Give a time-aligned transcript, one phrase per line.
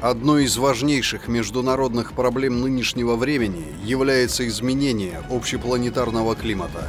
[0.00, 6.88] Одной из важнейших международных проблем нынешнего времени является изменение общепланетарного климата.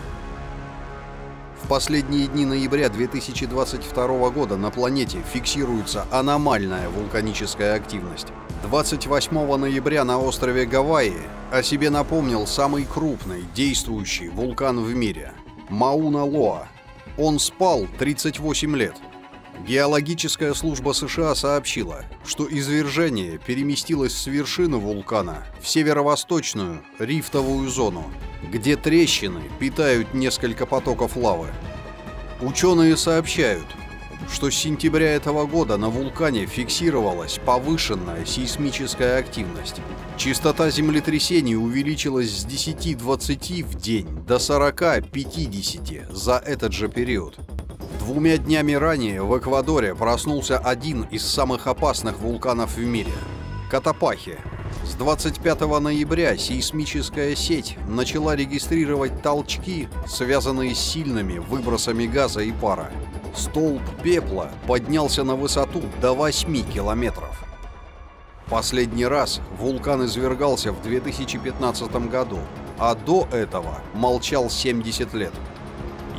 [1.64, 8.28] В последние дни ноября 2022 года на планете фиксируется аномальная вулканическая активность.
[8.62, 11.18] 28 ноября на острове Гавайи
[11.52, 15.34] о себе напомнил самый крупный действующий вулкан в мире–
[15.70, 16.68] Мауна-Лоа.
[17.18, 18.94] Он спал 38 лет–
[19.68, 28.06] Геологическая служба США сообщила, что извержение переместилось с вершины вулкана в северо-восточную рифтовую зону,
[28.52, 31.48] где трещины питают несколько потоков лавы.
[32.42, 33.66] Ученые сообщают,
[34.32, 39.82] что с сентября этого года на вулкане фиксировалась повышенная сейсмическая активность.
[40.18, 47.38] Частота землетрясений увеличилась с 10-20 в день до 40-50 за этот же период.
[48.10, 53.12] Двумя днями ранее в Эквадоре проснулся один из самых опасных вулканов в мире–
[53.70, 54.40] Катапахи.
[54.84, 62.90] С 25 ноября сейсмическая сеть начала регистрировать толчки, связанные с сильными выбросами газа и пара.
[63.36, 67.46] Столб пепла поднялся на высоту до 8 километров.
[68.50, 72.40] Последний раз вулкан извергался в 2015 году,
[72.80, 75.34] а до этого молчал 70 лет.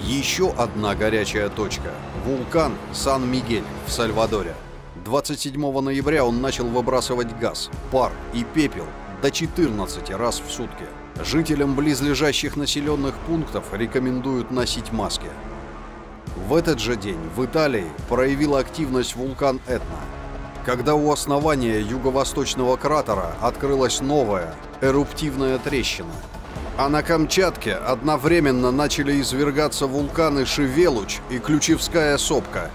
[0.06, 1.92] Еще одна горячая точка–
[2.24, 4.54] вулкан Сан-Мигель в Сальвадоре.
[5.04, 8.86] 27 ноября он начал выбрасывать газ, пар и пепел
[9.20, 10.86] до 14 раз в сутки.
[11.22, 15.28] Жителям близлежащих населенных пунктов рекомендуют носить маски.
[16.48, 20.00] В этот же день в Италии проявил активность вулкан Этна,
[20.64, 26.14] когда у основания юго-восточного кратера открылась новая эруптивная трещина–
[26.76, 32.70] а на Камчатке одновременно начали извергаться вулканы Шевелуч и Ключевская сопка.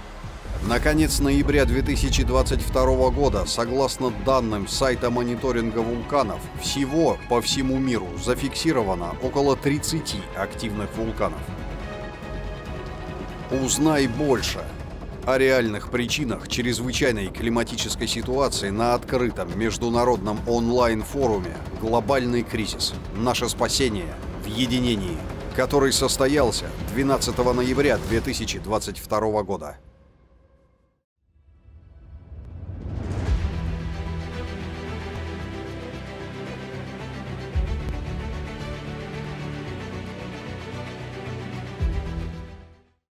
[0.68, 9.56] Наконец ноября 2022 года, согласно данным сайта мониторинга вулканов, всего по всему миру зафиксировано около
[9.56, 11.40] 30 активных вулканов.
[13.52, 14.64] Узнай больше
[15.26, 22.94] о реальных причинах чрезвычайной климатической ситуации на открытом международном онлайн-форуме «Глобальный кризис.
[23.16, 24.14] Наше спасение
[24.44, 25.18] в единении»,
[25.56, 29.78] который состоялся 12 ноября 2022 года.